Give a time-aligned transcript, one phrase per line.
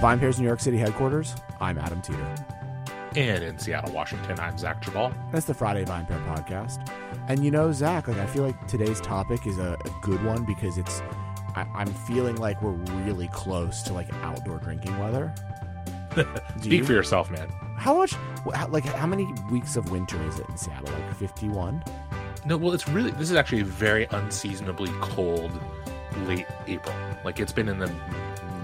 [0.00, 2.34] VinePair's New York City headquarters, I'm Adam Teeter.
[3.16, 5.12] And in Seattle, Washington, I'm Zach Geballe.
[5.30, 6.90] That's the Friday VinePair podcast.
[7.28, 10.46] And you know, Zach, like I feel like today's topic is a, a good one
[10.46, 11.02] because it's
[11.54, 12.70] I, am feeling like we're
[13.04, 15.34] really close to like outdoor drinking weather.
[16.60, 16.84] Speak you?
[16.84, 17.50] for yourself, man.
[17.76, 18.14] How much?
[18.54, 20.94] How, like how many weeks of winter is it in Seattle?
[20.94, 21.84] Like 51.
[22.46, 25.52] No, well, it's really this is actually very unseasonably cold
[26.24, 26.96] late April.
[27.22, 27.92] Like it's been in the,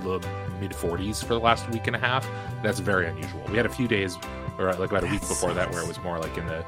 [0.06, 0.27] the
[0.60, 2.28] mid 40s for the last week and a half.
[2.62, 3.42] That's very unusual.
[3.51, 4.16] We had a few days,
[4.59, 6.64] or like about a week before that, where it was more like in the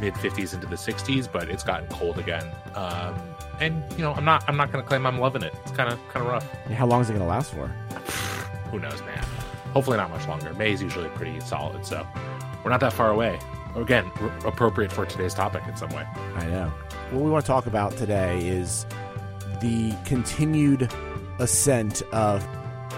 [0.00, 2.46] mid 50s into the 60s, but it's gotten cold again.
[2.74, 3.14] Um,
[3.60, 5.54] and you know, I'm not I'm not going to claim I'm loving it.
[5.62, 6.48] It's kind of kind of rough.
[6.68, 7.66] Yeah, how long is it going to last for?
[8.70, 9.24] Who knows, man.
[9.72, 10.52] Hopefully not much longer.
[10.54, 12.06] May is usually pretty solid, so
[12.64, 13.38] we're not that far away.
[13.76, 16.04] Again, r- appropriate for today's topic in some way.
[16.36, 16.72] I know.
[17.10, 18.86] What we want to talk about today is
[19.60, 20.92] the continued
[21.38, 22.46] ascent of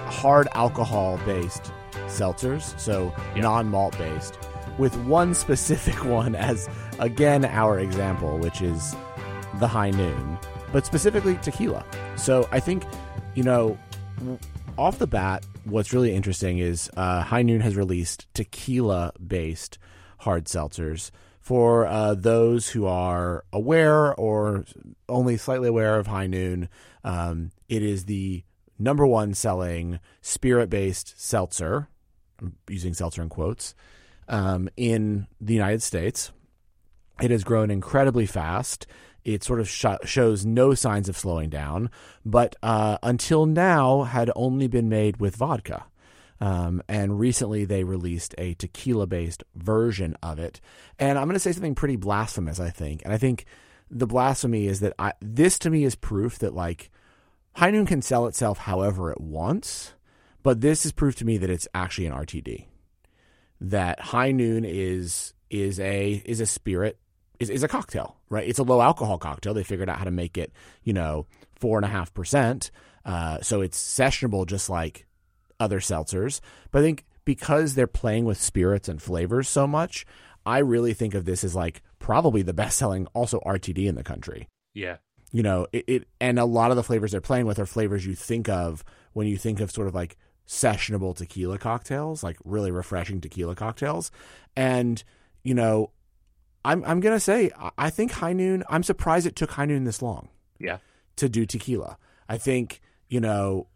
[0.06, 1.72] hard alcohol based
[2.06, 3.42] seltzers, so yep.
[3.42, 4.38] non malt based,
[4.78, 6.68] with one specific one as,
[6.98, 8.94] again, our example, which is
[9.58, 10.38] the High Noon,
[10.72, 11.84] but specifically tequila.
[12.16, 12.84] So I think,
[13.34, 13.78] you know,
[14.78, 19.78] off the bat, what's really interesting is uh, High Noon has released tequila based
[20.18, 21.10] hard seltzers.
[21.40, 24.64] For uh, those who are aware or
[25.08, 26.68] only slightly aware of High Noon,
[27.04, 28.42] um, it is the
[28.78, 31.88] number one selling spirit based seltzer,
[32.68, 33.74] using seltzer in quotes,
[34.28, 36.32] um, in the United States.
[37.20, 38.86] It has grown incredibly fast.
[39.24, 41.90] It sort of sh- shows no signs of slowing down,
[42.24, 45.86] but uh, until now had only been made with vodka.
[46.40, 50.60] Um, and recently they released a tequila based version of it.
[50.98, 53.02] And I'm going to say something pretty blasphemous, I think.
[53.04, 53.46] And I think
[53.90, 56.90] the blasphemy is that I, this to me is proof that like
[57.56, 59.94] High Noon can sell itself however it wants,
[60.42, 62.66] but this has proved to me that it's actually an RTD.
[63.62, 66.98] That High Noon is is a is a spirit
[67.40, 68.46] is, is a cocktail, right?
[68.46, 69.54] It's a low alcohol cocktail.
[69.54, 70.52] They figured out how to make it,
[70.82, 72.70] you know, four and a half percent.
[73.06, 75.06] Uh, so it's sessionable just like
[75.58, 76.42] other seltzers.
[76.70, 80.04] But I think because they're playing with spirits and flavors so much,
[80.44, 84.04] I really think of this as like probably the best selling also RTD in the
[84.04, 84.46] country.
[84.74, 84.96] Yeah
[85.36, 88.06] you know it, it, and a lot of the flavors they're playing with are flavors
[88.06, 88.82] you think of
[89.12, 90.16] when you think of sort of like
[90.48, 94.10] sessionable tequila cocktails like really refreshing tequila cocktails.
[94.56, 95.04] And
[95.44, 95.90] you know
[96.64, 100.00] i'm i'm gonna say i think high noon i'm surprised it took high noon this
[100.00, 100.78] long yeah.
[101.16, 101.98] to do tequila.
[102.30, 102.80] I think
[103.10, 103.66] you know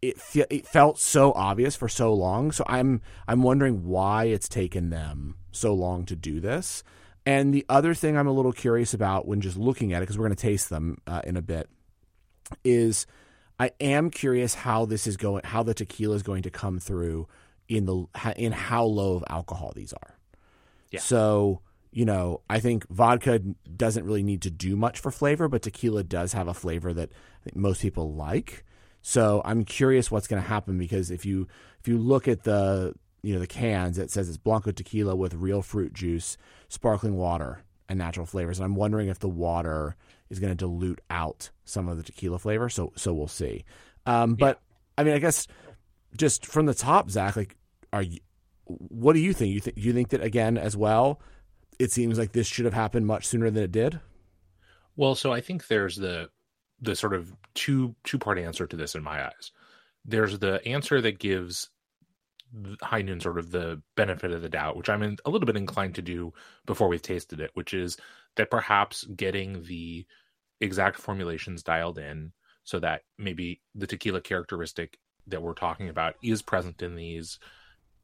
[0.00, 0.16] it,
[0.48, 2.52] it felt so obvious for so long.
[2.52, 6.84] So i'm i'm wondering why it's taken them so long to do this
[7.26, 10.18] and the other thing I'm a little curious about when just looking at it, because
[10.18, 11.68] we're going to taste them uh, in a bit,
[12.64, 13.06] is
[13.58, 17.28] I am curious how this is going, how the tequila is going to come through
[17.68, 20.18] in the in how low of alcohol these are.
[20.90, 21.00] Yeah.
[21.00, 21.60] So
[21.94, 26.02] you know, I think vodka doesn't really need to do much for flavor, but tequila
[26.02, 27.12] does have a flavor that
[27.54, 28.64] most people like.
[29.00, 31.46] So I'm curious what's going to happen because if you
[31.78, 35.34] if you look at the you know the cans it says it's blanco tequila with
[35.34, 36.36] real fruit juice
[36.68, 38.58] sparkling water and natural flavors.
[38.58, 39.96] And i'm wondering if the water
[40.30, 43.64] is going to dilute out some of the tequila flavor so so we'll see.
[44.06, 45.02] Um, but yeah.
[45.02, 45.46] i mean i guess
[46.16, 47.56] just from the top zach like
[47.92, 48.18] are you
[48.66, 49.52] what do you think?
[49.52, 51.20] You think you think that again as well
[51.78, 54.00] it seems like this should have happened much sooner than it did?
[54.96, 56.28] Well so i think there's the
[56.80, 59.52] the sort of two two part answer to this in my eyes.
[60.04, 61.70] There's the answer that gives
[62.82, 65.56] high noon sort of the benefit of the doubt, which I'm in, a little bit
[65.56, 66.32] inclined to do
[66.66, 67.96] before we've tasted it, which is
[68.36, 70.06] that perhaps getting the
[70.60, 72.32] exact formulations dialed in
[72.64, 77.38] so that maybe the tequila characteristic that we're talking about is present in these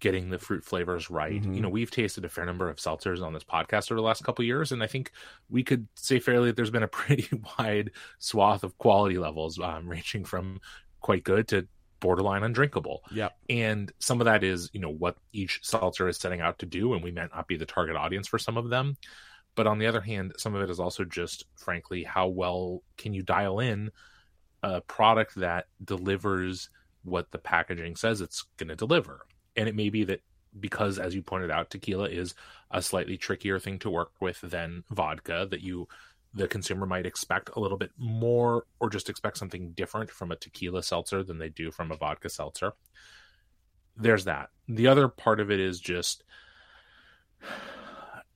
[0.00, 1.42] getting the fruit flavors right.
[1.42, 1.54] Mm-hmm.
[1.54, 4.24] You know, we've tasted a fair number of seltzers on this podcast over the last
[4.24, 5.12] couple years, and I think
[5.48, 9.88] we could say fairly that there's been a pretty wide swath of quality levels, um,
[9.88, 10.60] ranging from
[11.00, 11.68] quite good to
[12.00, 13.02] borderline undrinkable.
[13.12, 13.28] Yeah.
[13.48, 16.94] And some of that is, you know, what each seltzer is setting out to do,
[16.94, 18.96] and we might not be the target audience for some of them.
[19.54, 23.12] But on the other hand, some of it is also just, frankly, how well can
[23.12, 23.90] you dial in
[24.62, 26.70] a product that delivers
[27.02, 29.26] what the packaging says it's going to deliver?
[29.56, 30.22] And it may be that
[30.58, 32.34] because, as you pointed out, tequila is
[32.70, 35.88] a slightly trickier thing to work with than vodka, that you
[36.32, 40.36] the consumer might expect a little bit more or just expect something different from a
[40.36, 42.72] tequila seltzer than they do from a vodka seltzer.
[43.96, 44.50] There's that.
[44.68, 46.22] The other part of it is just,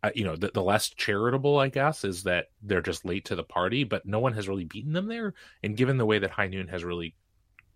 [0.03, 3.37] uh, you know, the, the less charitable, I guess, is that they're just late to
[3.37, 5.35] the party, but no one has really beaten them there.
[5.63, 7.15] And given the way that High Noon has really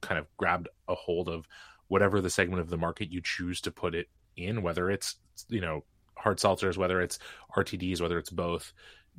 [0.00, 1.47] kind of grabbed a hold of
[1.87, 5.17] whatever the segment of the market you choose to put it in, whether it's
[5.49, 5.85] you know
[6.17, 7.19] hard seltzers, whether it's
[7.56, 8.73] RTDs, whether it's both,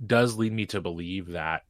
[0.06, 1.64] does lead me to believe that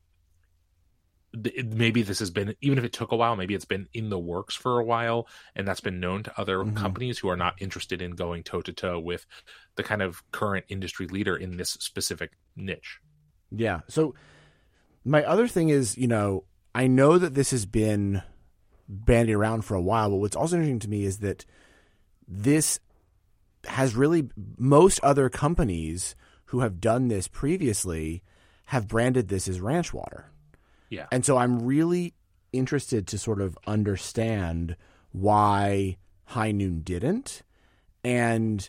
[1.64, 4.18] maybe this has been even if it took a while maybe it's been in the
[4.18, 6.76] works for a while and that's been known to other mm-hmm.
[6.76, 9.28] companies who are not interested in going toe to toe with
[9.76, 13.00] the kind of current industry leader in this specific niche
[13.52, 14.16] yeah so
[15.06, 16.44] my other thing is you know
[16.74, 18.24] i know that this has been
[18.88, 21.46] bandied around for a while but what's also interesting to me is that
[22.28, 22.80] this
[23.66, 26.16] has really most other companies
[26.50, 28.24] who have done this previously
[28.66, 30.30] have branded this as ranch water
[30.90, 31.06] yeah.
[31.12, 32.13] And so I'm really
[32.51, 34.75] interested to sort of understand
[35.12, 37.44] why High Noon didn't.
[38.04, 38.68] And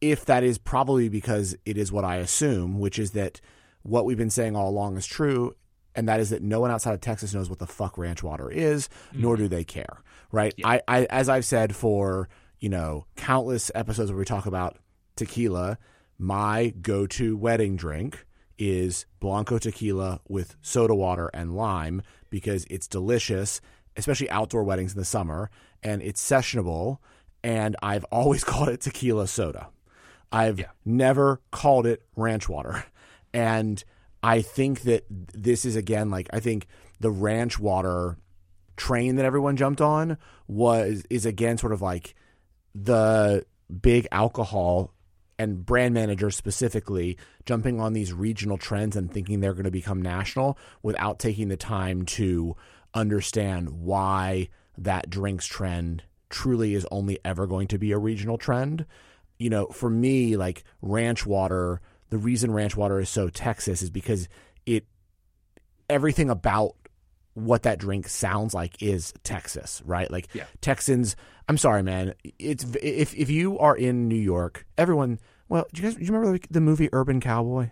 [0.00, 3.40] if that is probably because it is what I assume, which is that
[3.82, 5.54] what we've been saying all along is true,
[5.94, 8.50] and that is that no one outside of Texas knows what the fuck ranch water
[8.50, 9.22] is, mm-hmm.
[9.22, 10.02] nor do they care.
[10.32, 10.52] Right?
[10.56, 10.68] Yeah.
[10.68, 12.28] I, I as I've said for,
[12.58, 14.78] you know, countless episodes where we talk about
[15.14, 15.78] tequila,
[16.18, 18.26] my go to wedding drink
[18.58, 23.60] is Blanco tequila with soda water and lime because it's delicious,
[23.96, 25.50] especially outdoor weddings in the summer,
[25.82, 26.98] and it's sessionable.
[27.42, 29.68] And I've always called it tequila soda.
[30.32, 30.70] I've yeah.
[30.84, 32.84] never called it ranch water.
[33.32, 33.82] And
[34.22, 36.66] I think that this is again like I think
[37.00, 38.16] the ranch water
[38.76, 40.16] train that everyone jumped on
[40.48, 42.14] was is again sort of like
[42.74, 43.44] the
[43.82, 44.93] big alcohol
[45.38, 50.00] and brand managers specifically jumping on these regional trends and thinking they're going to become
[50.00, 52.56] national without taking the time to
[52.94, 54.48] understand why
[54.78, 58.86] that drinks trend truly is only ever going to be a regional trend.
[59.38, 63.90] You know, for me, like ranch water, the reason ranch water is so Texas is
[63.90, 64.28] because
[64.66, 64.86] it
[65.88, 66.74] everything about
[67.34, 70.10] what that drink sounds like is Texas, right?
[70.10, 70.44] Like yeah.
[70.60, 71.16] Texans.
[71.48, 72.14] I'm sorry, man.
[72.38, 75.18] It's if if you are in New York, everyone.
[75.48, 77.70] Well, do you guys do you remember the, the movie Urban Cowboy?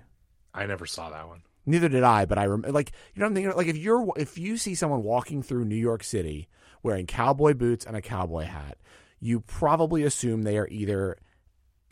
[0.52, 1.42] I never saw that one.
[1.64, 2.72] Neither did I, but I remember.
[2.72, 5.64] Like you know, what I'm thinking like if you're if you see someone walking through
[5.64, 6.48] New York City
[6.82, 8.78] wearing cowboy boots and a cowboy hat,
[9.20, 11.16] you probably assume they are either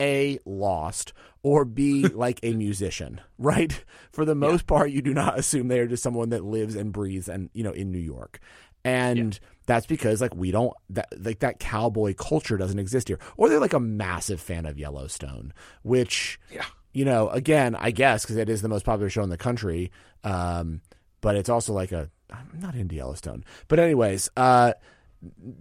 [0.01, 1.13] a lost
[1.43, 3.83] or b like a musician right?
[4.11, 4.67] For the most yeah.
[4.67, 7.63] part you do not assume they are just someone that lives and breathes and you
[7.63, 8.39] know in new york.
[8.83, 9.47] And yeah.
[9.67, 13.19] that's because like we don't that like that cowboy culture doesn't exist here.
[13.37, 15.53] Or they're like a massive fan of yellowstone
[15.83, 16.65] which yeah.
[16.93, 19.91] you know again i guess because it is the most popular show in the country
[20.23, 20.81] um
[21.21, 23.43] but it's also like a i'm not into yellowstone.
[23.67, 24.73] But anyways uh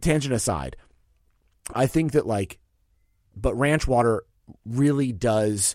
[0.01, 0.77] tangent aside
[1.75, 2.59] i think that like
[3.37, 4.25] but ranch water
[4.65, 5.75] really does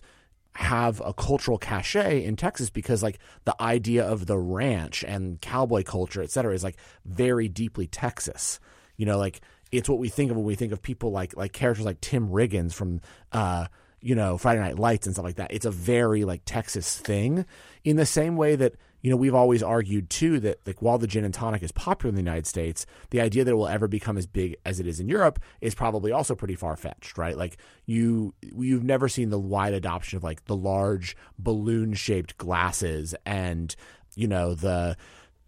[0.54, 5.82] have a cultural cachet in Texas because like the idea of the ranch and cowboy
[5.82, 8.58] culture, et cetera, is like very deeply Texas.
[8.96, 9.40] You know, like
[9.70, 12.28] it's what we think of when we think of people like like characters like Tim
[12.30, 13.00] Riggins from
[13.32, 13.66] uh,
[14.00, 15.52] you know, Friday Night Lights and stuff like that.
[15.52, 17.44] It's a very like Texas thing
[17.84, 21.06] in the same way that you know, we've always argued too that like while the
[21.06, 23.86] gin and tonic is popular in the United States, the idea that it will ever
[23.86, 27.36] become as big as it is in Europe is probably also pretty far fetched, right?
[27.36, 33.14] Like you you've never seen the wide adoption of like the large balloon shaped glasses
[33.24, 33.74] and
[34.14, 34.96] you know the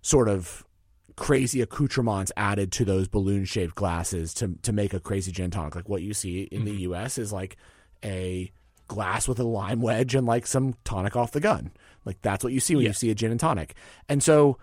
[0.03, 0.65] sort of
[1.17, 5.75] crazy accoutrements added to those balloon shaped glasses to to make a crazy gin tonic.
[5.75, 6.93] Like what you see in the mm-hmm.
[6.93, 7.57] US is like
[8.05, 8.53] a
[8.87, 11.73] glass with a lime wedge and like some tonic off the gun.
[12.09, 12.89] Like that's what you see when yeah.
[12.89, 13.75] you see a gin and tonic.
[14.09, 14.57] And so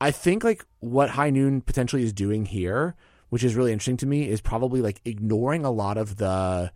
[0.00, 2.96] I think like what High Noon potentially is doing here,
[3.28, 6.72] which is really interesting to me, is probably like ignoring a lot of the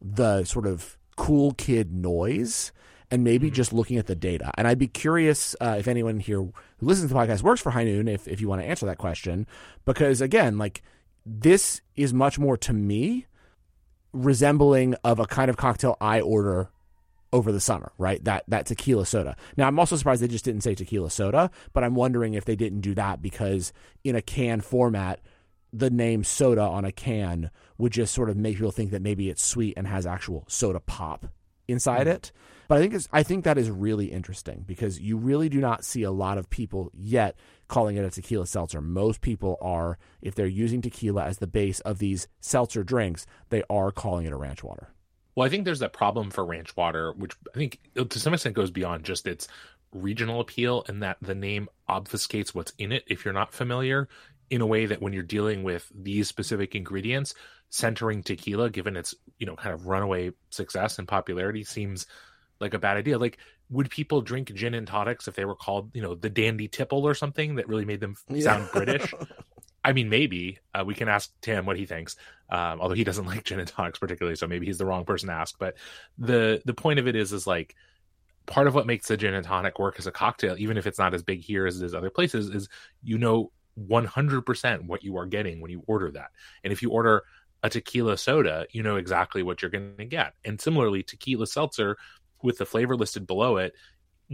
[0.00, 2.72] the sort of cool kid noise
[3.08, 3.54] and maybe mm-hmm.
[3.54, 4.50] just looking at the data.
[4.58, 7.70] And I'd be curious uh, if anyone here who listens to the podcast works for
[7.70, 9.46] High Noon, if, if you want to answer that question.
[9.84, 10.82] Because again, like
[11.24, 13.26] this is much more to me
[14.12, 16.70] resembling of a kind of cocktail I order
[17.32, 18.22] over the summer, right?
[18.24, 19.36] That that tequila soda.
[19.56, 22.56] Now I'm also surprised they just didn't say tequila soda, but I'm wondering if they
[22.56, 23.72] didn't do that because
[24.04, 25.20] in a can format,
[25.72, 29.30] the name soda on a can would just sort of make people think that maybe
[29.30, 31.26] it's sweet and has actual soda pop
[31.68, 32.10] inside mm.
[32.10, 32.32] it.
[32.68, 35.84] But I think it's, I think that is really interesting because you really do not
[35.84, 37.36] see a lot of people yet
[37.68, 38.80] calling it a tequila seltzer.
[38.80, 43.62] Most people are, if they're using tequila as the base of these seltzer drinks, they
[43.68, 44.91] are calling it a ranch water.
[45.34, 48.54] Well, I think there's that problem for ranch water, which I think to some extent
[48.54, 49.48] goes beyond just its
[49.92, 54.08] regional appeal and that the name obfuscates what's in it if you're not familiar
[54.50, 57.34] in a way that when you're dealing with these specific ingredients
[57.68, 62.06] centering tequila given its you know kind of runaway success and popularity seems
[62.58, 65.90] like a bad idea like would people drink gin and tonics if they were called
[65.94, 68.68] you know the dandy tipple or something that really made them sound yeah.
[68.72, 69.12] british
[69.84, 72.16] I mean, maybe uh, we can ask Tim what he thinks.
[72.52, 75.28] Um, although he doesn't like gin and tonics particularly, so maybe he's the wrong person
[75.28, 75.58] to ask.
[75.58, 75.76] But
[76.18, 77.74] the the point of it is, is like
[78.46, 80.98] part of what makes a gin and tonic work as a cocktail, even if it's
[80.98, 82.68] not as big here as it is other places, is
[83.02, 83.50] you know
[83.88, 86.30] 100% what you are getting when you order that.
[86.62, 87.22] And if you order
[87.62, 90.34] a tequila soda, you know exactly what you're going to get.
[90.44, 91.96] And similarly, tequila seltzer
[92.42, 93.72] with the flavor listed below it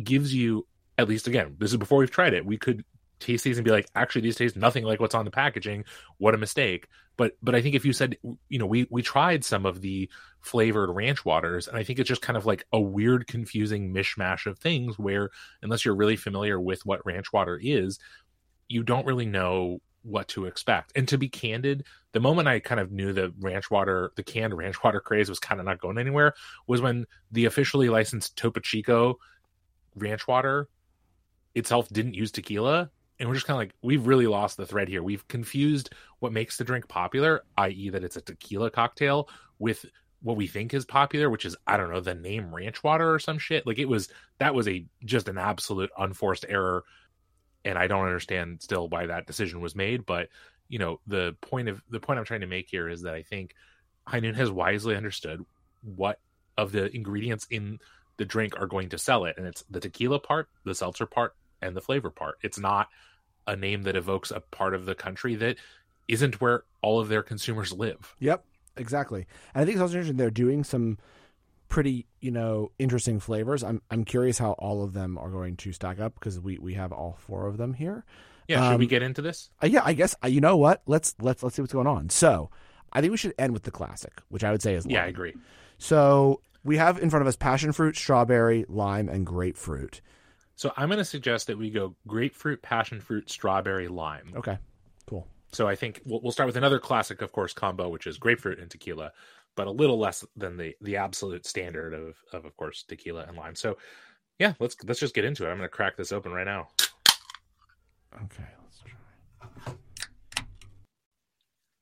[0.03, 2.45] gives you at least again, this is before we've tried it.
[2.45, 2.85] We could
[3.19, 5.85] taste these and be like, actually, these taste nothing like what's on the packaging.
[6.19, 6.89] What a mistake.
[7.17, 8.17] But but I think if you said,
[8.49, 10.09] you know, we we tried some of the
[10.41, 14.47] flavored ranch waters, and I think it's just kind of like a weird, confusing mishmash
[14.47, 15.31] of things where
[15.63, 17.99] unless you're really familiar with what ranch water is,
[18.69, 20.93] you don't really know what to expect.
[20.97, 24.55] And to be candid, the moment I kind of knew the ranch water, the canned
[24.57, 26.35] ranch water craze was kind of not going anywhere
[26.67, 29.19] was when the officially licensed Topo Chico
[29.95, 30.69] ranch water
[31.55, 32.91] itself didn't use tequila.
[33.19, 35.03] And we're just kind of like, we've really lost the thread here.
[35.03, 39.85] We've confused what makes the drink popular, i.e., that it's a tequila cocktail, with
[40.23, 43.19] what we think is popular, which is, I don't know, the name ranch water or
[43.19, 43.67] some shit.
[43.67, 44.09] Like it was,
[44.39, 46.85] that was a just an absolute unforced error
[47.65, 50.07] and I don't understand still why that decision was made.
[50.07, 50.29] But
[50.69, 53.23] you know, the point of the point I'm trying to make here is that I
[53.23, 53.55] think
[54.07, 55.45] High has wisely understood
[55.83, 56.19] what
[56.57, 57.79] of the ingredients in
[58.17, 61.35] the drink are going to sell it, and it's the tequila part, the seltzer part,
[61.61, 62.39] and the flavor part.
[62.43, 62.89] It's not
[63.47, 65.57] a name that evokes a part of the country that
[66.07, 68.15] isn't where all of their consumers live.
[68.21, 68.45] Yep,
[68.77, 69.27] exactly.
[69.55, 70.99] And I think it's also interesting they're doing some
[71.69, 73.63] pretty you know interesting flavors.
[73.63, 76.75] I'm I'm curious how all of them are going to stack up because we we
[76.75, 78.05] have all four of them here.
[78.49, 79.51] Yeah, should um, we get into this?
[79.63, 80.83] Uh, yeah, I guess uh, you know what.
[80.87, 82.09] Let's let's let's see what's going on.
[82.09, 82.51] So,
[82.93, 84.95] I think we should end with the classic, which I would say is lime.
[84.95, 85.35] yeah, I agree.
[85.77, 90.01] So we have in front of us passion fruit, strawberry, lime, and grapefruit.
[90.59, 94.33] So I'm going to suggest that we go grapefruit, passion fruit, strawberry, lime.
[94.37, 94.59] Okay,
[95.07, 95.27] cool.
[95.53, 98.59] So I think we'll, we'll start with another classic, of course, combo, which is grapefruit
[98.59, 99.13] and tequila
[99.59, 103.37] but a little less than the the absolute standard of of of course tequila and
[103.37, 103.57] lime.
[103.57, 103.77] So
[104.39, 105.51] yeah, let's let's just get into it.
[105.51, 106.69] I'm going to crack this open right now.
[108.15, 109.75] Okay, let's try.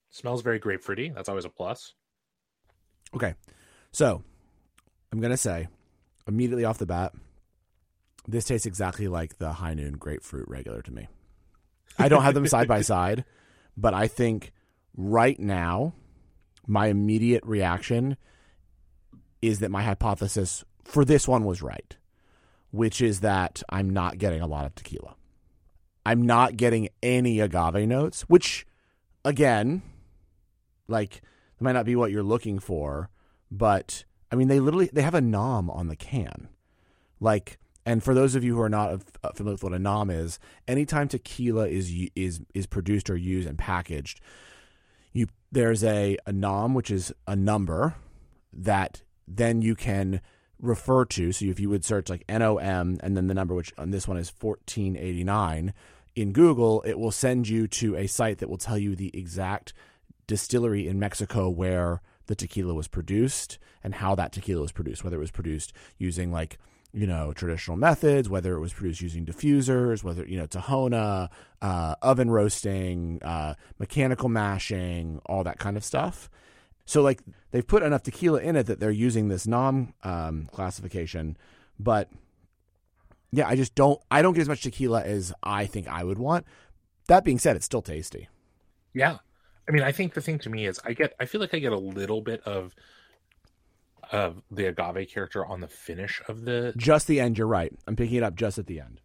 [0.08, 1.14] Smells very grapefruity.
[1.14, 1.92] That's always a plus.
[3.14, 3.34] Okay.
[3.92, 4.22] So,
[5.12, 5.68] I'm going to say
[6.26, 7.12] immediately off the bat
[8.28, 11.08] this tastes exactly like the high noon grapefruit regular to me.
[11.98, 13.24] I don't have them side by side,
[13.76, 14.52] but I think
[14.96, 15.94] right now
[16.66, 18.16] my immediate reaction
[19.40, 21.96] is that my hypothesis for this one was right,
[22.70, 25.14] which is that I'm not getting a lot of tequila.
[26.04, 28.66] I'm not getting any agave notes, which,
[29.24, 29.82] again,
[30.86, 31.22] like,
[31.58, 33.10] might not be what you're looking for,
[33.50, 36.48] but I mean, they literally they have a nom on the can,
[37.20, 37.58] like.
[37.86, 40.40] And for those of you who are not uh, familiar with what a nom is,
[40.66, 44.20] anytime tequila is is is produced or used and packaged,
[45.12, 47.94] you there's a, a nom which is a number
[48.52, 50.20] that then you can
[50.60, 51.30] refer to.
[51.30, 54.16] So if you would search like nom and then the number which on this one
[54.16, 55.72] is 1489
[56.16, 59.74] in google it will send you to a site that will tell you the exact
[60.26, 65.18] distillery in mexico where the tequila was produced and how that tequila was produced whether
[65.18, 66.58] it was produced using like
[66.92, 71.28] you know traditional methods, whether it was produced using diffusers, whether you know Tahona,
[71.62, 76.30] uh, oven roasting, uh, mechanical mashing, all that kind of stuff.
[76.84, 81.36] So like they've put enough tequila in it that they're using this nom um, classification,
[81.78, 82.08] but
[83.32, 84.00] yeah, I just don't.
[84.10, 86.46] I don't get as much tequila as I think I would want.
[87.08, 88.28] That being said, it's still tasty.
[88.94, 89.18] Yeah,
[89.68, 91.14] I mean, I think the thing to me is I get.
[91.20, 92.74] I feel like I get a little bit of
[94.12, 97.38] of the agave character on the finish of the just the end.
[97.38, 97.72] You're right.
[97.86, 99.00] I'm picking it up just at the end.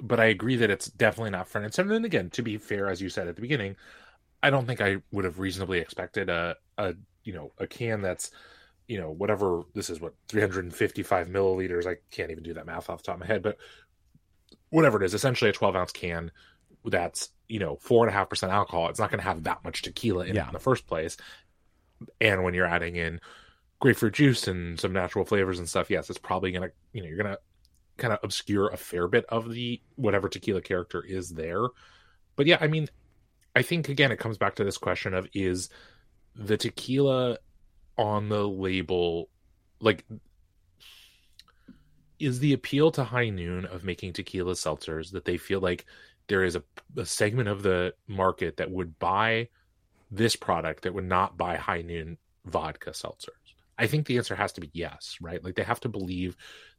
[0.00, 1.94] But I agree that it's definitely not front and center.
[1.94, 3.76] And again, to be fair, as you said at the beginning,
[4.42, 6.94] I don't think I would have reasonably expected a a
[7.24, 8.30] you know a can that's
[8.86, 11.86] you know whatever this is what 355 milliliters.
[11.86, 13.56] I can't even do that math off the top of my head, but
[14.70, 16.30] whatever it is, essentially a 12 ounce can
[16.84, 18.88] that's you know four and a half percent alcohol.
[18.88, 20.44] It's not going to have that much tequila in yeah.
[20.44, 21.16] it in the first place.
[22.20, 23.20] And when you're adding in
[23.80, 27.16] grapefruit juice and some natural flavors and stuff, yes, it's probably gonna you know you're
[27.16, 27.38] gonna
[27.96, 31.66] kind of obscure a fair bit of the whatever tequila character is there.
[32.36, 32.88] But yeah, I mean,
[33.54, 35.68] I think again it comes back to this question of is
[36.34, 37.38] the tequila
[37.96, 39.28] on the label
[39.80, 40.04] like
[42.18, 45.84] is the appeal to high noon of making tequila seltzers that they feel like
[46.28, 46.62] there is a,
[46.96, 49.48] a segment of the market that would buy
[50.10, 53.32] this product that would not buy high noon vodka seltzer
[53.78, 55.42] I think the answer has to be yes, right?
[55.42, 56.36] Like they have to believe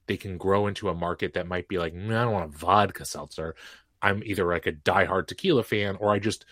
[0.08, 3.06] they can grow into a market that might be like, I don't want a vodka
[3.06, 3.56] seltzer.
[4.02, 6.46] I'm either like a diehard tequila fan or I just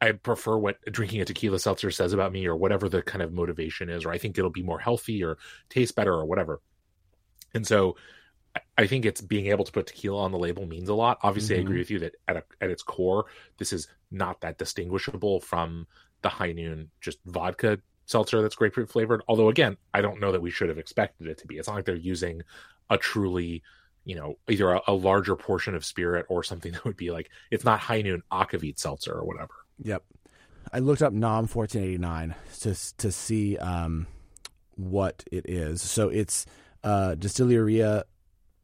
[0.00, 3.32] I prefer what drinking a tequila seltzer says about me or whatever the kind of
[3.32, 5.38] motivation is, or I think it'll be more healthy or
[5.68, 6.60] taste better or whatever.
[7.54, 7.96] And so
[8.76, 11.18] I think it's being able to put tequila on the label means a lot.
[11.22, 11.60] Obviously, mm-hmm.
[11.60, 13.26] I agree with you that at, a, at its core,
[13.58, 15.86] this is not that distinguishable from
[16.22, 19.22] the High Noon just vodka seltzer that's grapefruit flavored.
[19.28, 21.56] Although, again, I don't know that we should have expected it to be.
[21.56, 22.42] It's not like they're using
[22.90, 23.62] a truly,
[24.04, 27.30] you know, either a, a larger portion of spirit or something that would be like
[27.50, 29.54] it's not High Noon Akavit seltzer or whatever.
[29.82, 30.04] Yep.
[30.72, 34.06] I looked up NOM 1489 to to see um,
[34.76, 35.82] what it is.
[35.82, 36.46] So it's
[36.84, 38.04] uh, Distilleria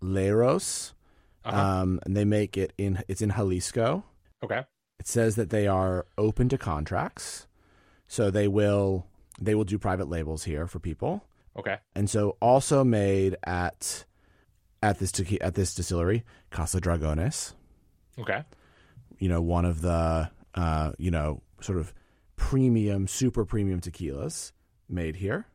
[0.03, 0.93] Leros,
[1.45, 1.61] uh-huh.
[1.61, 3.03] um, and they make it in.
[3.09, 4.05] It's in Jalisco.
[4.43, 4.63] Okay.
[4.99, 7.47] It says that they are open to contracts,
[8.07, 9.07] so they will
[9.41, 11.25] they will do private labels here for people.
[11.57, 11.77] Okay.
[11.95, 14.05] And so also made at
[14.83, 17.55] at this at this distillery, Casa Dragones.
[18.19, 18.45] Okay.
[19.19, 21.95] You know, one of the uh, you know, sort of
[22.37, 24.53] premium, super premium tequilas
[24.89, 25.47] made here.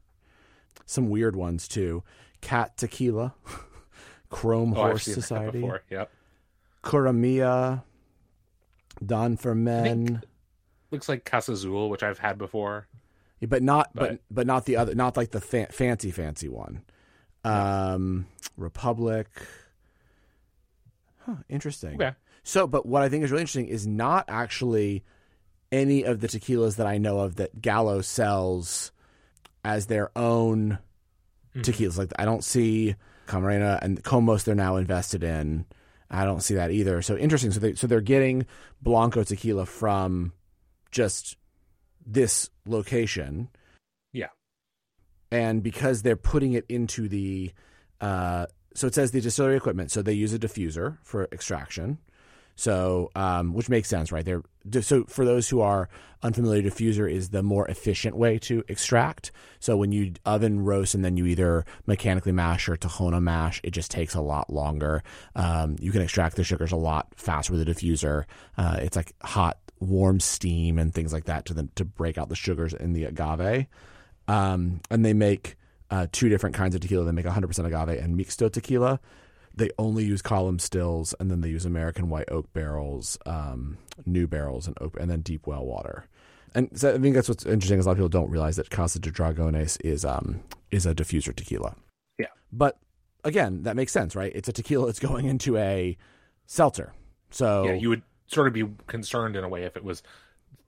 [0.86, 2.04] Some weird ones too.
[2.42, 3.36] Cat Tequila,
[4.30, 5.70] Chrome oh, Horse Society.
[5.90, 6.12] Yep.
[6.84, 7.84] Curamia,
[9.06, 10.22] Don for Men.
[10.92, 12.88] Looks like Casa Azul, which I've had before.
[13.44, 16.48] Yeah, but not but, but but not the other not like the fa- fancy fancy
[16.48, 16.82] one.
[17.44, 19.28] Um Republic.
[21.26, 21.96] Huh, interesting.
[21.96, 22.16] Okay.
[22.44, 25.04] So, but what I think is really interesting is not actually
[25.74, 28.94] any of the tequilas that I know of that Gallo sells
[29.66, 30.78] as their own
[31.54, 31.62] mm-hmm.
[31.62, 31.98] tequilas.
[31.98, 32.96] Like I don't see
[33.28, 35.66] Camarena and Comos they're now invested in.
[36.10, 37.02] I don't see that either.
[37.02, 37.52] So interesting.
[37.52, 38.46] So they so they're getting
[38.82, 40.32] Blanco tequila from
[40.92, 41.36] just
[42.05, 43.50] this location.
[44.11, 44.29] Yeah.
[45.31, 47.51] And because they're putting it into the
[48.01, 49.92] uh, so it says the distillery equipment.
[49.92, 52.00] So they use a diffuser for extraction.
[52.55, 54.24] So, um, which makes sense, right?
[54.24, 54.44] There.
[54.81, 55.89] So, for those who are
[56.22, 59.31] unfamiliar, diffuser is the more efficient way to extract.
[59.59, 63.72] So, when you oven roast and then you either mechanically mash or Tahona mash, it
[63.72, 65.03] just takes a lot longer.
[65.35, 68.25] Um, you can extract the sugars a lot faster with a diffuser.
[68.55, 69.57] Uh, it's like hot,
[69.89, 73.05] warm steam and things like that to the, to break out the sugars in the
[73.05, 73.67] agave.
[74.27, 75.55] Um, and they make
[75.91, 77.05] uh, two different kinds of tequila.
[77.05, 79.00] They make 100% agave and mixto tequila
[79.55, 84.27] they only use column stills and then they use American white oak barrels, um, new
[84.27, 86.05] barrels, and oak, and then deep well water.
[86.55, 88.69] And so I think that's what's interesting is a lot of people don't realize that
[88.69, 90.41] Casa de Dragones is um
[90.72, 91.75] is a diffuser tequila.
[92.17, 92.79] Yeah, but
[93.24, 94.31] again, that makes sense, right?
[94.33, 95.98] It's a tequila that's going into a
[96.46, 96.93] seltzer.
[97.31, 100.03] So yeah, you would sort of be concerned in a way if it was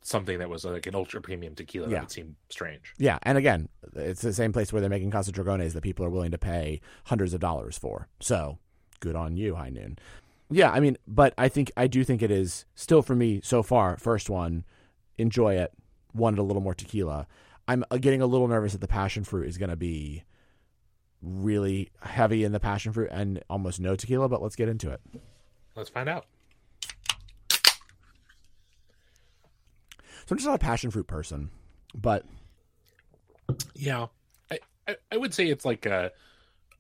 [0.02, 1.88] something that was like an ultra premium tequila.
[1.88, 1.96] Yeah.
[1.96, 2.94] That would seem strange.
[2.98, 6.10] Yeah, and again, it's the same place where they're making Casa Dragones that people are
[6.10, 8.08] willing to pay hundreds of dollars for.
[8.20, 8.60] So
[9.00, 9.98] good on you, High Noon.
[10.50, 13.64] Yeah, I mean, but I think I do think it is still for me so
[13.64, 13.98] far.
[13.98, 14.64] First one,
[15.18, 15.74] enjoy it.
[16.14, 17.28] Wanted a little more tequila.
[17.68, 20.24] I'm uh, getting a little nervous that the passion fruit is going to be
[21.22, 24.30] really heavy in the passion fruit and almost no tequila.
[24.30, 25.02] But let's get into it.
[25.76, 26.28] Let's find out.
[30.26, 31.50] So I'm just not a passion fruit person,
[31.94, 32.26] but
[33.76, 34.08] yeah,
[34.52, 36.12] I I, I would say it's like a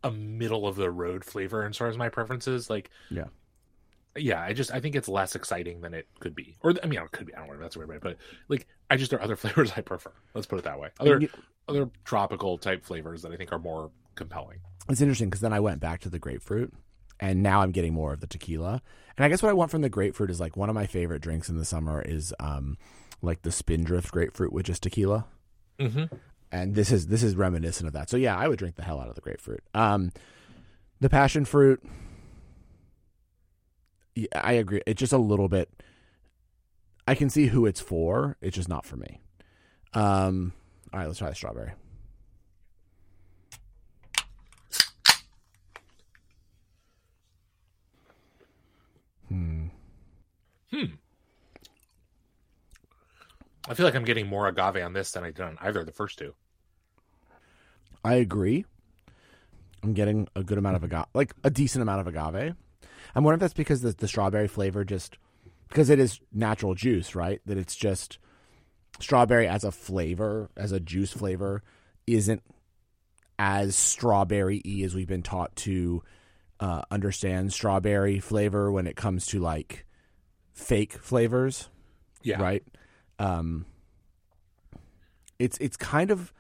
[0.03, 2.69] a middle of the road flavor as far as my preferences.
[2.69, 3.25] Like, yeah,
[4.15, 4.41] yeah.
[4.41, 7.11] I just I think it's less exciting than it could be, or I mean, it
[7.11, 7.35] could be.
[7.35, 9.81] I don't know if that's weird, but like, I just there are other flavors I
[9.81, 10.11] prefer.
[10.33, 10.89] Let's put it that way.
[10.99, 11.29] Other you,
[11.67, 14.59] other tropical type flavors that I think are more compelling.
[14.89, 16.73] It's interesting because then I went back to the grapefruit,
[17.19, 18.81] and now I'm getting more of the tequila.
[19.17, 21.21] And I guess what I want from the grapefruit is like one of my favorite
[21.21, 22.77] drinks in the summer is um
[23.25, 25.25] like the spindrift grapefruit with just tequila.
[25.79, 26.15] Mm-hmm
[26.55, 28.09] and this is this is reminiscent of that.
[28.09, 29.63] So yeah, I would drink the hell out of the grapefruit.
[29.73, 30.11] Um,
[31.01, 31.83] the passion fruit,
[34.15, 34.81] yeah, I agree.
[34.85, 35.69] It's just a little bit.
[37.07, 38.37] I can see who it's for.
[38.41, 39.19] It's just not for me.
[39.93, 40.53] Um,
[40.93, 41.73] all right, let's try the strawberry.
[49.27, 49.67] Hmm.
[50.71, 50.85] Hmm.
[53.67, 55.85] I feel like I'm getting more agave on this than I did on either of
[55.85, 56.33] the first two.
[58.03, 58.65] I agree.
[59.83, 62.55] I'm getting a good amount of agave, like a decent amount of agave.
[63.15, 65.17] I'm wondering if that's because the, the strawberry flavor just
[65.69, 67.41] because it is natural juice, right?
[67.45, 68.19] That it's just
[68.99, 71.63] strawberry as a flavor, as a juice flavor,
[72.07, 72.43] isn't
[73.37, 76.01] as strawberry y as we've been taught to
[76.59, 79.85] uh, understand strawberry flavor when it comes to like
[80.53, 81.69] fake flavors.
[82.23, 82.41] Yeah.
[82.41, 82.63] Right.
[83.19, 83.65] Um,
[85.39, 86.33] it's it's kind of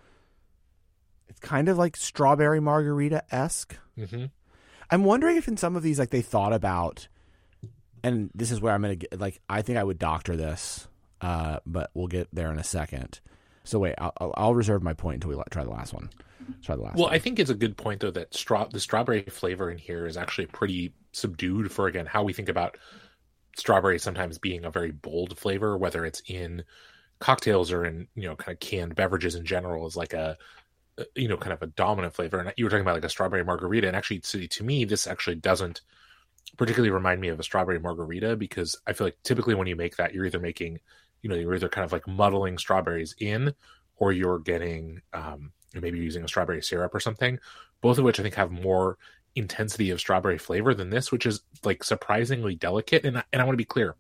[1.27, 3.77] it's kind of like strawberry margarita esque.
[3.97, 4.25] Mm-hmm.
[4.91, 7.07] I'm wondering if in some of these, like they thought about,
[8.03, 9.19] and this is where I'm gonna get.
[9.19, 10.87] Like, I think I would doctor this
[11.21, 13.19] uh, but we'll get there in a second.
[13.63, 16.09] So wait, I'll, I'll reserve my point until we try the last one.
[16.47, 16.95] Let's try the last.
[16.95, 17.13] Well, one.
[17.13, 20.17] I think it's a good point though that straw the strawberry flavor in here is
[20.17, 22.77] actually pretty subdued for again how we think about
[23.55, 26.63] strawberry sometimes being a very bold flavor, whether it's in
[27.19, 30.37] cocktails or in you know kind of canned beverages in general, is like a
[31.15, 32.39] you know kind of a dominant flavor.
[32.39, 35.07] And you were talking about like a strawberry margarita, and actually to, to me this
[35.07, 35.81] actually doesn't
[36.57, 39.97] particularly remind me of a strawberry margarita because I feel like typically when you make
[39.97, 40.79] that you're either making
[41.21, 43.53] you know you're either kind of like muddling strawberries in
[43.97, 47.39] or you're getting um, maybe using a strawberry syrup or something
[47.81, 48.97] both of which i think have more
[49.35, 53.53] intensity of strawberry flavor than this which is like surprisingly delicate and, and i want
[53.53, 53.95] to be clear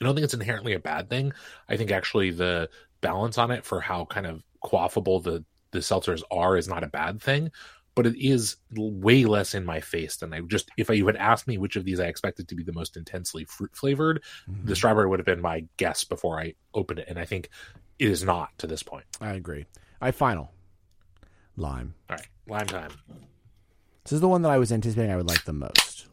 [0.00, 1.32] i don't think it's inherently a bad thing
[1.68, 2.68] i think actually the
[3.00, 6.88] balance on it for how kind of quaffable the the seltzers are is not a
[6.88, 7.50] bad thing
[7.96, 11.48] but it is way less in my face than I just if you had asked
[11.48, 14.66] me which of these I expected to be the most intensely fruit flavored, mm-hmm.
[14.66, 17.48] the strawberry would have been my guess before I opened it, and I think
[17.98, 19.06] it is not to this point.
[19.20, 19.64] I agree.
[20.00, 20.52] I final
[21.56, 21.94] lime.
[22.10, 22.90] All right, lime time.
[24.06, 26.06] This is the one that I was anticipating I would like the most.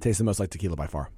[0.00, 1.08] Tastes the most like tequila by far.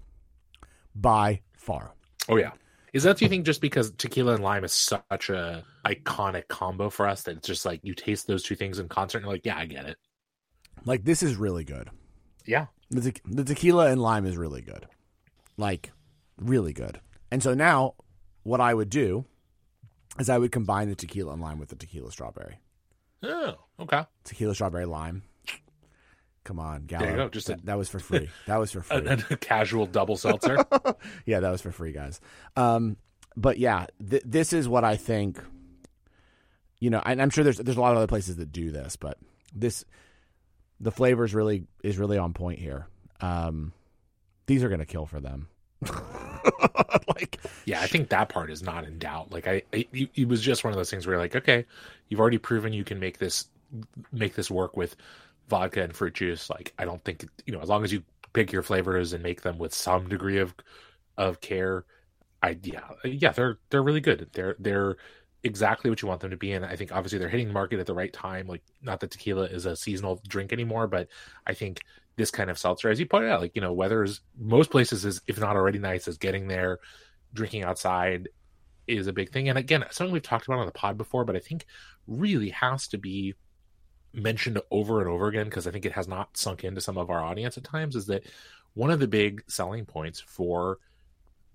[0.94, 1.92] By far.
[2.28, 2.52] Oh yeah.
[2.92, 6.88] Is that do you think just because tequila and lime is such a iconic combo
[6.88, 9.34] for us that it's just like you taste those two things in concert and you're
[9.34, 9.96] like, yeah, I get it.
[10.84, 11.90] Like this is really good.
[12.46, 12.66] Yeah.
[12.90, 14.86] The, te- the tequila and lime is really good.
[15.56, 15.90] Like
[16.38, 17.00] really good.
[17.32, 17.94] And so now
[18.44, 19.24] what I would do
[20.20, 22.60] is I would combine the tequila and lime with the tequila strawberry.
[23.22, 24.04] Oh, okay.
[24.24, 25.22] Tequila strawberry lime.
[26.44, 27.02] Come on, Gallo.
[27.04, 27.28] There you go.
[27.28, 28.28] Just that, a, that was for free.
[28.46, 29.06] That was for free.
[29.06, 30.64] A, a casual double seltzer.
[31.26, 32.20] yeah, that was for free, guys.
[32.56, 32.96] Um,
[33.36, 35.40] but yeah, th- this is what I think.
[36.80, 38.96] You know, and I'm sure there's there's a lot of other places that do this,
[38.96, 39.18] but
[39.54, 39.84] this
[40.80, 42.88] the flavor is really is really on point here.
[43.20, 43.72] Um,
[44.46, 45.48] these are gonna kill for them.
[47.14, 49.32] like, yeah, I think that part is not in doubt.
[49.32, 51.64] Like, I, I, it was just one of those things where you're like, okay,
[52.08, 53.46] you've already proven you can make this
[54.12, 54.96] make this work with
[55.48, 56.50] vodka and fruit juice.
[56.50, 58.02] Like I don't think you know as long as you
[58.32, 60.54] pick your flavors and make them with some degree of
[61.16, 61.84] of care.
[62.42, 64.28] I yeah yeah they're they're really good.
[64.32, 64.96] They're they're
[65.44, 67.80] exactly what you want them to be and I think obviously they're hitting the market
[67.80, 68.46] at the right time.
[68.46, 71.08] Like not that tequila is a seasonal drink anymore, but
[71.46, 71.80] I think
[72.16, 75.04] this kind of seltzer, as you pointed out, like you know, weather is most places
[75.04, 76.78] is if not already nice, is getting there.
[77.34, 78.28] Drinking outside
[78.86, 81.36] is a big thing, and again, something we've talked about on the pod before, but
[81.36, 81.66] I think
[82.06, 83.34] really has to be
[84.12, 87.10] mentioned over and over again because I think it has not sunk into some of
[87.10, 88.24] our audience at times is that
[88.74, 90.78] one of the big selling points for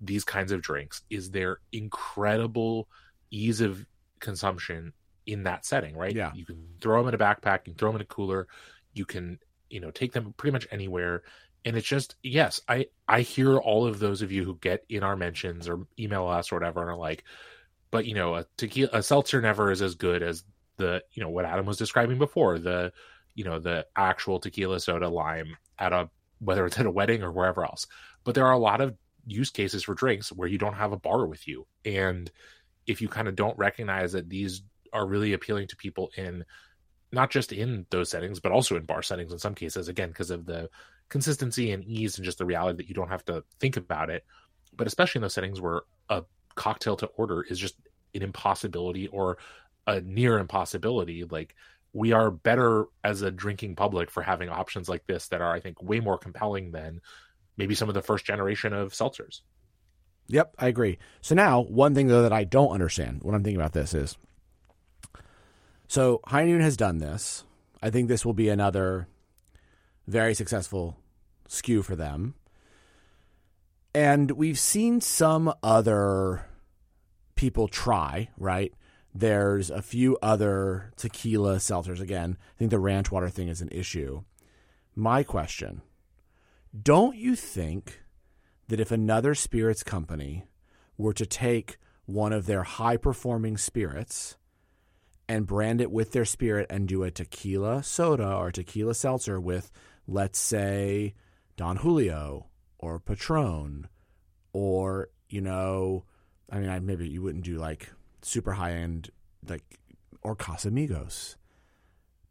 [0.00, 2.88] these kinds of drinks is their incredible
[3.30, 3.84] ease of
[4.20, 4.92] consumption
[5.26, 6.14] in that setting, right?
[6.14, 6.32] Yeah.
[6.34, 8.48] You can throw them in a backpack, you can throw them in a cooler,
[8.94, 9.38] you can,
[9.70, 11.22] you know, take them pretty much anywhere.
[11.64, 15.02] And it's just, yes, I I hear all of those of you who get in
[15.02, 17.24] our mentions or email us or whatever and are like,
[17.90, 20.44] but you know, a tequila a seltzer never is as good as
[20.76, 22.92] the you know what Adam was describing before the
[23.34, 26.08] you know the actual tequila soda lime at a
[26.40, 27.86] whether it's at a wedding or wherever else.
[28.24, 30.98] But there are a lot of use cases for drinks where you don't have a
[30.98, 32.30] bar with you, and
[32.86, 36.44] if you kind of don't recognize that these are really appealing to people in
[37.12, 40.30] not just in those settings but also in bar settings in some cases again because
[40.30, 40.68] of the
[41.08, 44.24] consistency and ease and just the reality that you don't have to think about it.
[44.76, 47.76] But especially in those settings where a cocktail to order is just
[48.14, 49.38] an impossibility or
[49.86, 51.54] a near impossibility like
[51.92, 55.60] we are better as a drinking public for having options like this that are i
[55.60, 57.00] think way more compelling than
[57.56, 59.40] maybe some of the first generation of seltzers.
[60.28, 60.98] Yep i agree.
[61.20, 64.16] So now one thing though that i don't understand when i'm thinking about this is
[65.88, 67.44] so high noon has done this
[67.82, 69.08] i think this will be another
[70.06, 70.96] very successful
[71.48, 72.34] SKU for them
[73.94, 76.46] and we've seen some other
[77.34, 78.72] people try right
[79.18, 82.00] there's a few other tequila seltzers.
[82.00, 84.22] Again, I think the ranch water thing is an issue.
[84.94, 85.82] My question
[86.80, 88.02] Don't you think
[88.68, 90.44] that if another spirits company
[90.96, 94.36] were to take one of their high performing spirits
[95.28, 99.70] and brand it with their spirit and do a tequila soda or tequila seltzer with,
[100.06, 101.14] let's say,
[101.56, 102.46] Don Julio
[102.78, 103.88] or Patron
[104.52, 106.04] or, you know,
[106.50, 107.90] I mean, I, maybe you wouldn't do like
[108.22, 109.10] super high end,
[109.46, 109.78] like,
[110.22, 111.36] or Casamigos.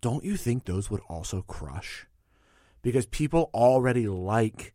[0.01, 2.07] Don't you think those would also crush?
[2.81, 4.73] Because people already like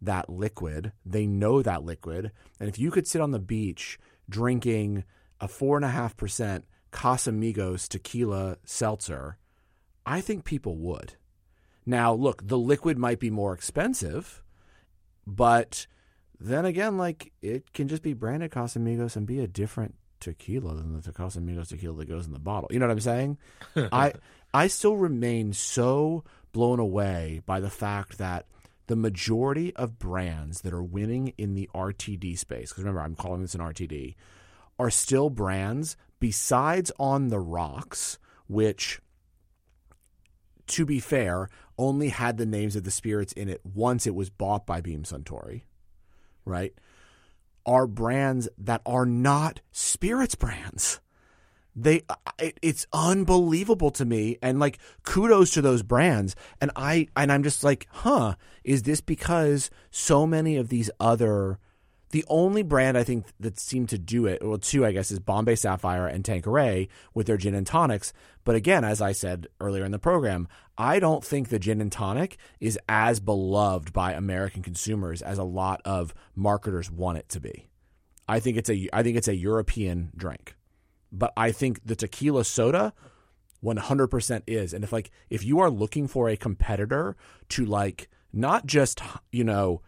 [0.00, 0.92] that liquid.
[1.04, 2.30] They know that liquid.
[2.60, 5.04] And if you could sit on the beach drinking
[5.40, 6.62] a 4.5%
[6.94, 9.36] Casamigos tequila seltzer,
[10.06, 11.14] I think people would.
[11.84, 14.42] Now, look, the liquid might be more expensive,
[15.26, 15.86] but
[16.40, 20.98] then again, like it can just be branded Casamigos and be a different tequila than
[21.00, 22.70] the Casamigos tequila that goes in the bottle.
[22.72, 23.38] You know what I'm saying?
[23.76, 24.12] I
[24.54, 28.46] I still remain so blown away by the fact that
[28.86, 33.42] the majority of brands that are winning in the RTD space, because remember I'm calling
[33.42, 34.14] this an RTD,
[34.78, 39.00] are still brands besides on the rocks, which
[40.66, 41.48] to be fair,
[41.78, 45.02] only had the names of the spirits in it once it was bought by Beam
[45.02, 45.62] Suntory,
[46.44, 46.72] right?
[47.66, 51.00] Are brands that are not spirits brands.
[51.76, 52.02] They,
[52.38, 56.36] it, it's unbelievable to me, and like kudos to those brands.
[56.60, 58.36] And I, and I'm just like, huh?
[58.62, 61.58] Is this because so many of these other
[62.14, 65.18] the only brand I think that seemed to do it, well, two I guess, is
[65.18, 68.12] Bombay Sapphire and Tanqueray with their gin and tonics.
[68.44, 70.46] But again, as I said earlier in the program,
[70.78, 75.42] I don't think the gin and tonic is as beloved by American consumers as a
[75.42, 77.68] lot of marketers want it to be.
[78.28, 80.54] I think it's a I think it's a European drink,
[81.10, 82.94] but I think the tequila soda
[83.64, 84.72] 100% is.
[84.72, 87.16] And if like if you are looking for a competitor
[87.48, 89.82] to like not just you know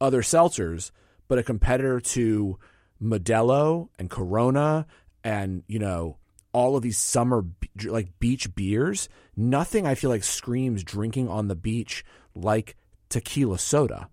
[0.00, 0.92] other seltzers
[1.28, 2.58] but a competitor to
[3.02, 4.86] Modelo and Corona
[5.22, 6.18] and you know
[6.52, 7.44] all of these summer
[7.84, 12.76] like beach beers, nothing I feel like screams drinking on the beach like
[13.08, 14.08] tequila soda.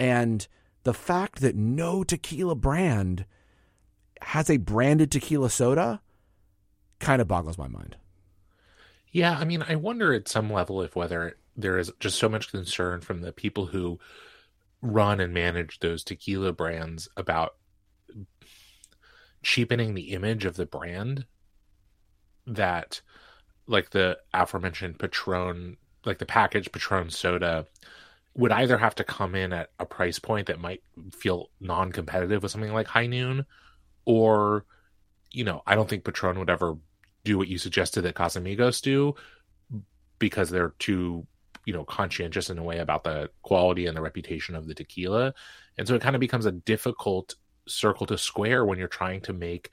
[0.00, 0.46] And
[0.84, 3.26] the fact that no tequila brand
[4.22, 6.00] has a branded tequila soda
[6.98, 7.96] kind of boggles my mind.
[9.10, 12.50] Yeah, I mean, I wonder at some level if whether there is just so much
[12.50, 14.00] concern from the people who
[14.82, 17.54] run and manage those tequila brands about
[19.42, 21.24] cheapening the image of the brand
[22.46, 23.00] that
[23.66, 27.64] like the aforementioned patron like the packaged patron soda
[28.34, 32.50] would either have to come in at a price point that might feel non-competitive with
[32.50, 33.46] something like high noon
[34.04, 34.64] or
[35.30, 36.74] you know i don't think patron would ever
[37.24, 39.14] do what you suggested that casamigos do
[40.18, 41.26] because they're too
[41.64, 45.34] you know conscientious in a way about the quality and the reputation of the tequila.
[45.78, 47.34] And so it kind of becomes a difficult
[47.66, 49.70] circle to square when you're trying to make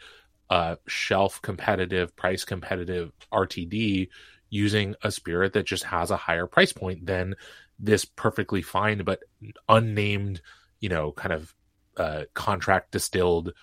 [0.50, 4.10] a shelf competitive price competitive rtd
[4.50, 7.36] using a spirit that just has a higher price point than
[7.78, 9.20] this perfectly fine but
[9.68, 10.42] unnamed
[10.80, 11.54] you know kind of
[11.98, 13.54] uh, contract distilled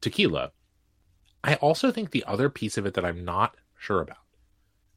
[0.00, 0.50] tequila.
[1.44, 4.23] I also think the other piece of it that i'm not sure about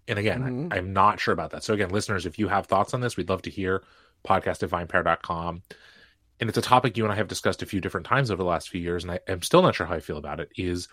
[0.07, 0.73] and again, mm-hmm.
[0.73, 1.63] I, am not sure about that.
[1.63, 3.83] So again, listeners, if you have thoughts on this, we'd love to hear
[4.25, 5.61] podcast at vinepair.com.
[6.39, 8.49] And it's a topic you and I have discussed a few different times over the
[8.49, 10.49] last few years, and I, am still not sure how I feel about it.
[10.55, 10.87] Is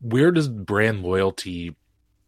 [0.00, 1.76] where does brand loyalty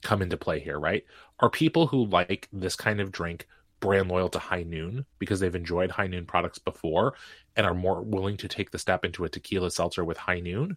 [0.03, 1.05] come into play here, right?
[1.41, 3.47] Are people who like this kind of drink
[3.81, 7.15] brand loyal to High Noon because they've enjoyed High Noon products before
[7.57, 10.77] and are more willing to take the step into a tequila seltzer with High Noon?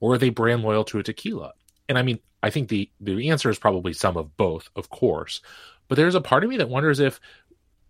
[0.00, 1.52] Or are they brand loyal to a tequila?
[1.88, 5.40] And I mean, I think the the answer is probably some of both, of course.
[5.88, 7.20] But there's a part of me that wonders if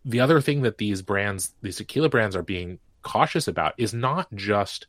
[0.04, 4.32] the other thing that these brands, these tequila brands, are being cautious about is not
[4.34, 4.86] just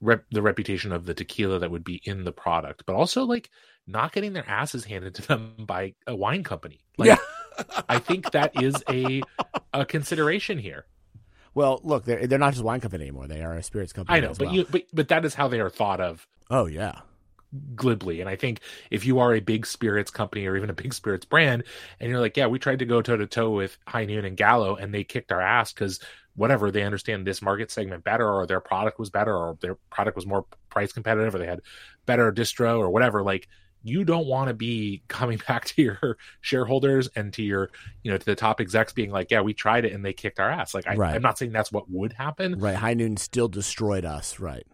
[0.00, 3.50] rep- the reputation of the tequila that would be in the product, but also like
[3.86, 6.80] not getting their asses handed to them by a wine company.
[6.96, 7.16] Like, yeah.
[7.88, 9.22] I think that is a
[9.72, 10.86] a consideration here.
[11.54, 14.18] Well, look, they're they're not just wine company anymore; they are a spirits company.
[14.18, 14.54] I know, but well.
[14.54, 16.26] you but but that is how they are thought of.
[16.50, 17.00] Oh yeah,
[17.74, 18.20] glibly.
[18.20, 21.24] And I think if you are a big spirits company or even a big spirits
[21.24, 21.64] brand,
[22.00, 24.36] and you're like, yeah, we tried to go toe to toe with High Noon and
[24.36, 26.00] Gallo, and they kicked our ass because
[26.34, 30.16] whatever they understand this market segment better, or their product was better, or their product
[30.16, 31.62] was more price competitive, or they had
[32.04, 33.22] better distro, or whatever.
[33.22, 33.48] Like
[33.86, 37.70] you don't want to be coming back to your shareholders and to your
[38.02, 40.40] you know to the top execs being like yeah we tried it and they kicked
[40.40, 41.14] our ass like I, right.
[41.14, 44.66] i'm not saying that's what would happen right high noon still destroyed us right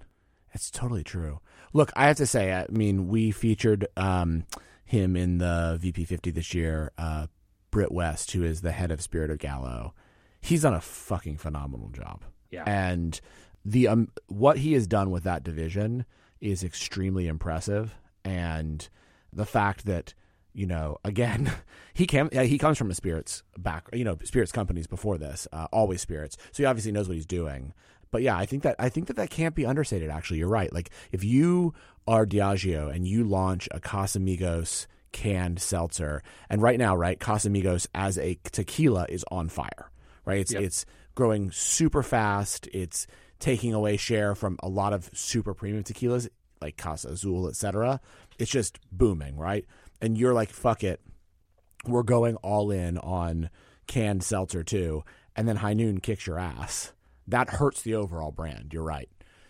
[0.52, 1.40] that's totally true
[1.72, 4.44] Look, I have to say, I mean, we featured um,
[4.84, 7.26] him in the VP50 this year, uh,
[7.70, 9.94] Britt West, who is the head of Spirit of Gallo.
[10.40, 12.24] He's done a fucking phenomenal job.
[12.50, 12.64] Yeah.
[12.66, 13.18] And
[13.64, 16.04] the um, what he has done with that division
[16.40, 17.94] is extremely impressive.
[18.24, 18.86] And
[19.32, 20.14] the fact that
[20.54, 21.50] you know, again,
[21.94, 25.68] he came he comes from a spirits back, you know, spirits companies before this, uh,
[25.72, 26.36] always spirits.
[26.52, 27.72] So he obviously knows what he's doing
[28.12, 30.10] but yeah, I think that I think that that can't be understated.
[30.10, 30.72] Actually, you're right.
[30.72, 31.74] Like if you
[32.06, 38.18] are Diageo and you launch a Casamigos canned seltzer, and right now, right, Casamigos as
[38.18, 39.90] a tequila is on fire.
[40.24, 40.62] Right, it's yep.
[40.62, 42.68] it's growing super fast.
[42.72, 43.08] It's
[43.40, 46.28] taking away share from a lot of super premium tequilas
[46.60, 48.00] like Casa Azul, etc.
[48.38, 49.66] It's just booming, right?
[50.00, 51.00] And you're like, fuck it,
[51.86, 53.50] we're going all in on
[53.86, 55.02] canned seltzer too.
[55.34, 56.92] And then High Noon kicks your ass
[57.32, 58.70] that hurts the overall brand.
[58.72, 59.08] You're right.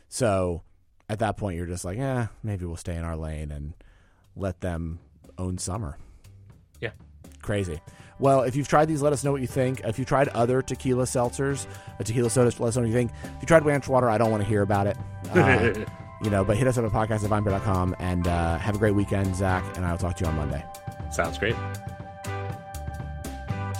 [0.08, 0.62] So
[1.08, 3.74] at that point, you're just like, yeah, maybe we'll stay in our lane and
[4.34, 4.98] let them
[5.38, 5.98] own summer.
[6.80, 6.90] Yeah.
[7.42, 7.80] Crazy.
[8.18, 9.80] Well, if you've tried these, let us know what you think.
[9.80, 11.66] If you tried other tequila seltzers,
[11.98, 13.10] a tequila sodas, let us know what you think.
[13.36, 14.96] If you tried ranch water, I don't want to hear about it.
[15.32, 15.72] Uh,
[16.22, 18.94] you know, but hit us up at podcast at vinepair.com and uh, have a great
[18.94, 20.64] weekend, Zach, and I'll talk to you on Monday.
[21.10, 21.56] Sounds great.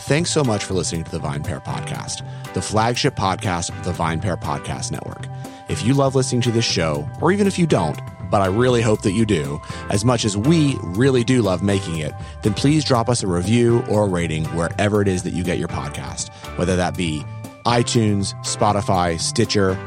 [0.02, 4.36] Thanks so much for listening to the VinePair Podcast, the flagship podcast of the VinePair
[4.38, 5.28] Podcast Network.
[5.68, 8.82] If you love listening to this show, or even if you don't, but I really
[8.82, 9.60] hope that you do,
[9.90, 12.12] as much as we really do love making it,
[12.42, 15.58] then please drop us a review or a rating wherever it is that you get
[15.58, 17.22] your podcast, whether that be
[17.64, 19.78] iTunes, Spotify, Stitcher,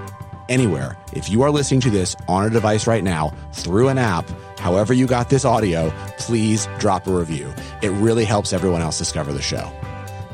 [0.48, 0.98] anywhere.
[1.12, 4.94] If you are listening to this on a device right now through an app, however
[4.94, 7.54] you got this audio, please drop a review.
[7.82, 9.72] It really helps everyone else discover the show.